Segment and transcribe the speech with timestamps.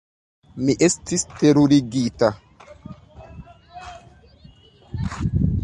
[0.67, 2.31] Mi estis terurigita.